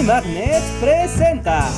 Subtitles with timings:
[0.00, 1.68] Bully Magnet presenta.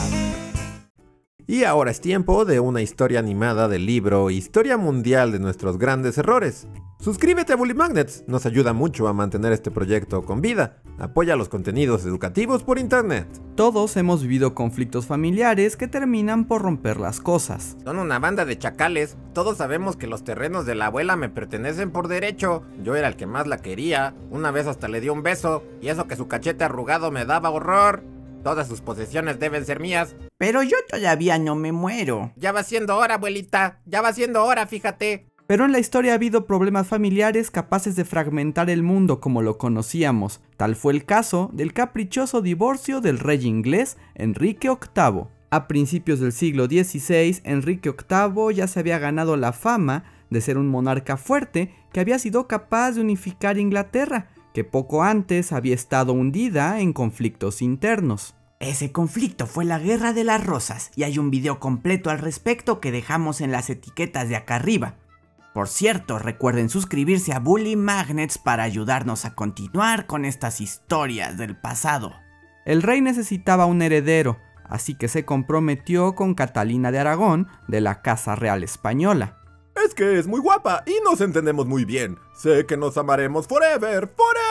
[1.44, 6.18] Y ahora es tiempo de una historia animada del libro Historia Mundial de nuestros grandes
[6.18, 6.69] errores.
[7.00, 10.77] Suscríbete a Bully Magnets, nos ayuda mucho a mantener este proyecto con vida.
[11.00, 13.27] Apoya los contenidos educativos por internet.
[13.56, 17.77] Todos hemos vivido conflictos familiares que terminan por romper las cosas.
[17.82, 19.16] Son una banda de chacales.
[19.34, 22.62] Todos sabemos que los terrenos de la abuela me pertenecen por derecho.
[22.84, 24.14] Yo era el que más la quería.
[24.30, 25.64] Una vez hasta le dio un beso.
[25.80, 28.12] Y eso que su cachete arrugado me daba horror.
[28.43, 30.17] Todas sus posesiones deben ser mías.
[30.39, 32.33] Pero yo todavía no me muero.
[32.37, 33.80] Ya va siendo hora, abuelita.
[33.87, 35.27] Ya va siendo hora, fíjate.
[35.46, 39.59] Pero en la historia ha habido problemas familiares capaces de fragmentar el mundo como lo
[39.59, 40.41] conocíamos.
[40.56, 45.24] Tal fue el caso del caprichoso divorcio del rey inglés Enrique VIII.
[45.50, 50.56] A principios del siglo XVI, Enrique VIII ya se había ganado la fama de ser
[50.56, 56.12] un monarca fuerte que había sido capaz de unificar Inglaterra, que poco antes había estado
[56.12, 58.34] hundida en conflictos internos.
[58.61, 62.81] Ese conflicto fue la Guerra de las Rosas y hay un video completo al respecto
[62.81, 64.94] que dejamos en las etiquetas de acá arriba.
[65.53, 71.56] Por cierto, recuerden suscribirse a Bully Magnets para ayudarnos a continuar con estas historias del
[71.56, 72.12] pasado.
[72.64, 78.00] El rey necesitaba un heredero, así que se comprometió con Catalina de Aragón de la
[78.00, 79.39] Casa Real Española.
[79.84, 82.19] Es que es muy guapa y nos entendemos muy bien.
[82.34, 84.41] Sé que nos amaremos forever, forever.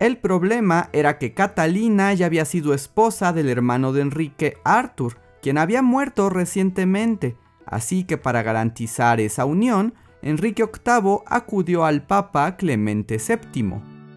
[0.00, 5.58] El problema era que Catalina ya había sido esposa del hermano de Enrique, Arthur, quien
[5.58, 7.36] había muerto recientemente,
[7.70, 13.74] Así que para garantizar esa unión, Enrique VIII acudió al Papa Clemente VII.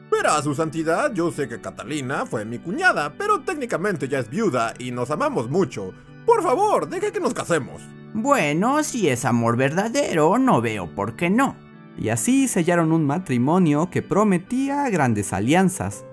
[0.09, 4.73] Verá, su santidad, yo sé que Catalina fue mi cuñada, pero técnicamente ya es viuda
[4.79, 5.91] y nos amamos mucho.
[6.25, 7.81] Por favor, deje que nos casemos.
[8.13, 11.55] Bueno, si es amor verdadero, no veo por qué no.
[11.97, 16.05] Y así sellaron un matrimonio que prometía grandes alianzas.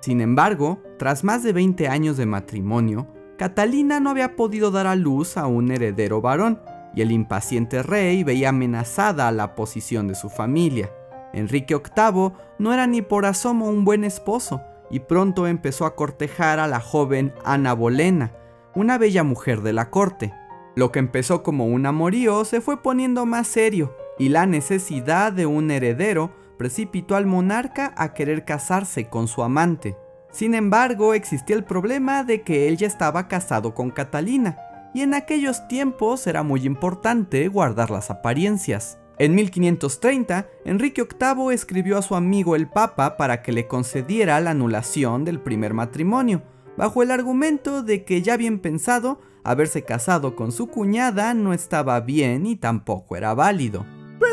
[0.00, 4.96] Sin embargo, tras más de 20 años de matrimonio, Catalina no había podido dar a
[4.96, 6.60] luz a un heredero varón,
[6.94, 10.90] y el impaciente rey veía amenazada la posición de su familia.
[11.32, 16.58] Enrique VIII no era ni por asomo un buen esposo, y pronto empezó a cortejar
[16.58, 18.32] a la joven Ana Bolena,
[18.74, 20.34] una bella mujer de la corte.
[20.74, 25.46] Lo que empezó como un amorío se fue poniendo más serio, y la necesidad de
[25.46, 29.96] un heredero precipitó al monarca a querer casarse con su amante.
[30.30, 34.58] Sin embargo, existía el problema de que él ya estaba casado con Catalina,
[34.92, 38.98] y en aquellos tiempos era muy importante guardar las apariencias.
[39.18, 44.50] En 1530, Enrique VIII escribió a su amigo el Papa para que le concediera la
[44.50, 46.42] anulación del primer matrimonio,
[46.76, 52.00] bajo el argumento de que ya bien pensado, haberse casado con su cuñada no estaba
[52.00, 53.86] bien y tampoco era válido.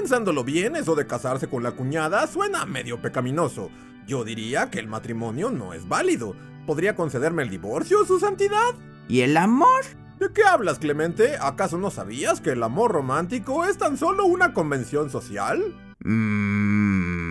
[0.06, 3.72] Pensándolo bien, eso de casarse con la cuñada suena medio pecaminoso.
[4.06, 6.36] Yo diría que el matrimonio no es válido.
[6.68, 8.76] ¿Podría concederme el divorcio, su santidad?
[9.08, 9.84] ¿Y el amor?
[10.20, 11.38] ¿De qué hablas, Clemente?
[11.42, 15.74] ¿Acaso no sabías que el amor romántico es tan solo una convención social?
[16.02, 17.26] Mm.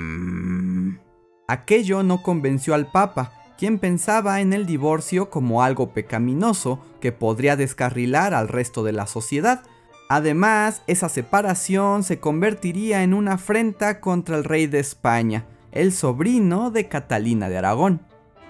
[1.47, 7.55] Aquello no convenció al Papa, quien pensaba en el divorcio como algo pecaminoso que podría
[7.55, 9.63] descarrilar al resto de la sociedad.
[10.09, 16.71] Además, esa separación se convertiría en una afrenta contra el rey de España, el sobrino
[16.71, 18.03] de Catalina de Aragón.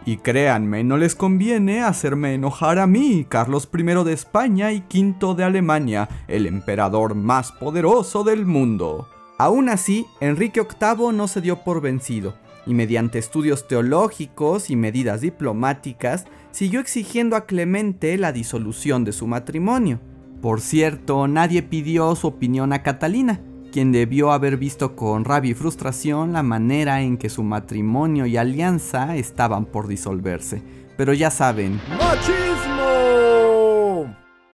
[0.06, 5.34] Y créanme, no les conviene hacerme enojar a mí, Carlos I de España y V
[5.34, 9.09] de Alemania, el emperador más poderoso del mundo.
[9.38, 12.34] Aún así, Enrique VIII no se dio por vencido,
[12.66, 19.26] y mediante estudios teológicos y medidas diplomáticas, siguió exigiendo a Clemente la disolución de su
[19.26, 20.00] matrimonio.
[20.44, 23.41] Por cierto, nadie pidió su opinión a Catalina,
[23.72, 28.37] quien debió haber visto con rabia y frustración la manera en que su matrimonio y
[28.37, 30.62] alianza estaban por disolverse.
[30.99, 32.84] Pero ya saben, ¡Machismo!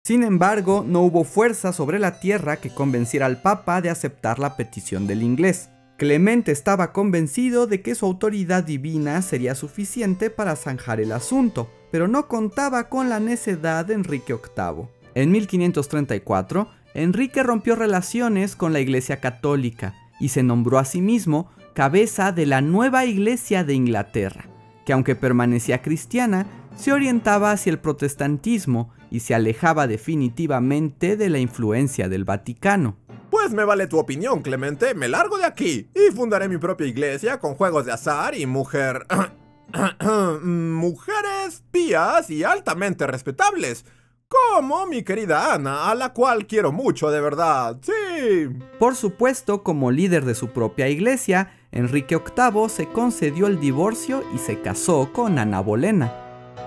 [0.04, 4.58] Sin embargo, no hubo fuerza sobre la tierra que convenciera al Papa de aceptar la
[4.58, 5.70] petición del inglés.
[5.96, 12.10] Clemente estaba convencido de que su autoridad divina sería suficiente para zanjar el asunto, pero
[12.10, 14.97] no contaba con la necedad de Enrique VIII.
[15.18, 21.50] En 1534, Enrique rompió relaciones con la Iglesia Católica y se nombró a sí mismo
[21.74, 24.46] cabeza de la nueva Iglesia de Inglaterra,
[24.86, 31.40] que aunque permanecía cristiana, se orientaba hacia el protestantismo y se alejaba definitivamente de la
[31.40, 32.98] influencia del Vaticano.
[33.32, 34.94] Pues me vale tu opinión, Clemente.
[34.94, 39.08] Me largo de aquí y fundaré mi propia iglesia con juegos de azar y mujer...
[40.44, 43.84] mujeres pías y altamente respetables.
[44.30, 48.50] Como mi querida Ana, a la cual quiero mucho de verdad, sí.
[48.78, 54.38] Por supuesto, como líder de su propia iglesia, Enrique VIII se concedió el divorcio y
[54.40, 56.12] se casó con Ana Bolena.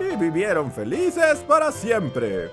[0.00, 2.48] y vivieron felices para siempre.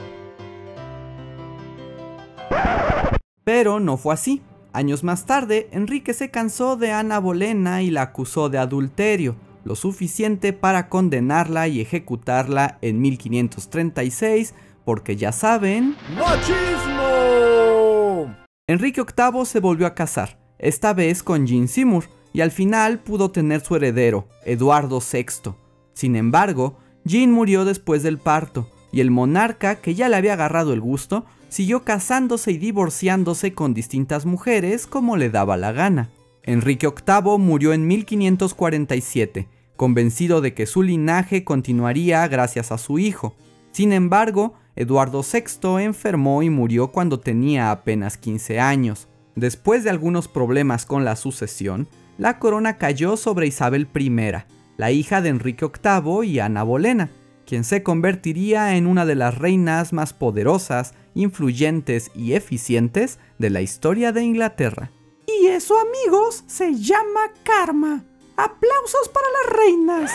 [3.46, 4.42] Pero no fue así.
[4.74, 9.76] Años más tarde, Enrique se cansó de Ana Bolena y la acusó de adulterio, lo
[9.76, 14.54] suficiente para condenarla y ejecutarla en 1536,
[14.88, 15.98] porque ya saben...
[16.18, 17.04] ¡Machismo!
[18.68, 23.30] Enrique VIII se volvió a casar, esta vez con Jean Seymour, y al final pudo
[23.32, 25.52] tener su heredero, Eduardo VI.
[25.92, 30.72] Sin embargo, Jean murió después del parto, y el monarca, que ya le había agarrado
[30.72, 36.12] el gusto, siguió casándose y divorciándose con distintas mujeres como le daba la gana.
[36.44, 43.36] Enrique VIII murió en 1547, convencido de que su linaje continuaría gracias a su hijo.
[43.74, 49.08] Sin embargo, Eduardo VI enfermó y murió cuando tenía apenas 15 años.
[49.36, 51.90] Después de algunos problemas con la sucesión,
[52.20, 54.12] la corona cayó sobre Isabel I,
[54.78, 57.10] la hija de Enrique VIII y Ana Bolena,
[57.48, 63.62] quien se convertiría en una de las reinas más poderosas, influyentes y eficientes de la
[63.62, 64.92] historia de Inglaterra.
[65.26, 68.04] Y eso, amigos, se llama karma.
[68.36, 70.12] Aplausos para las reinas.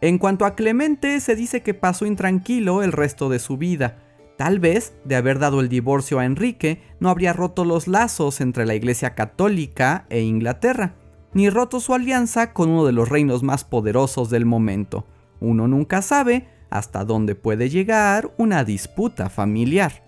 [0.00, 3.98] En cuanto a Clemente, se dice que pasó intranquilo el resto de su vida.
[4.38, 8.64] Tal vez, de haber dado el divorcio a Enrique, no habría roto los lazos entre
[8.64, 10.94] la Iglesia Católica e Inglaterra
[11.32, 15.06] ni roto su alianza con uno de los reinos más poderosos del momento.
[15.40, 20.04] Uno nunca sabe hasta dónde puede llegar una disputa familiar.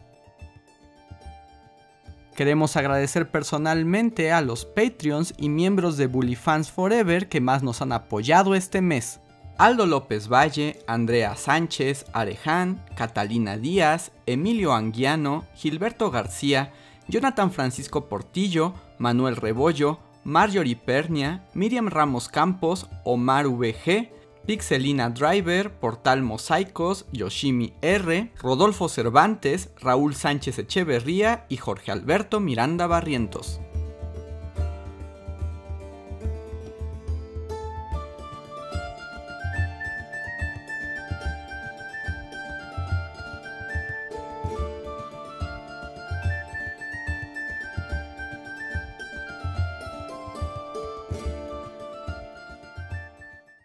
[2.35, 7.83] Queremos agradecer personalmente a los Patreons y miembros de Bully Fans Forever que más nos
[7.83, 9.21] han apoyado este mes.
[9.59, 16.73] Aldo López Valle, Andrea Sánchez, Areján, Catalina Díaz, Emilio Anguiano, Gilberto García,
[17.09, 24.11] Jonathan Francisco Portillo, Manuel Rebollo, Marjorie Pernia, Miriam Ramos Campos, Omar VG,
[24.47, 32.87] Pixelina Driver, Portal Mosaicos, Yoshimi R, Rodolfo Cervantes, Raúl Sánchez Echeverría y Jorge Alberto Miranda
[32.87, 33.61] Barrientos.